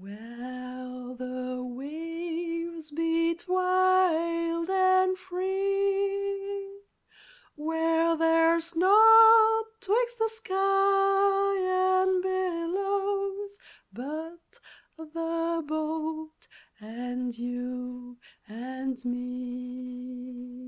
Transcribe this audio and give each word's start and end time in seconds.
where 0.00 1.14
the 1.16 1.62
waves 1.64 2.90
beat 2.90 3.44
wild 3.48 4.68
and 4.68 5.16
free, 5.16 6.68
Where 7.54 8.14
there's 8.14 8.76
naught 8.76 9.64
'twixt 9.80 10.18
the 10.18 10.28
sky 10.28 12.02
and 12.02 12.22
billows 12.22 13.56
but 13.90 14.58
the 14.98 15.64
boat, 15.66 16.46
and 16.80 17.34
you, 17.38 18.18
and 18.48 19.02
me! 19.06 20.64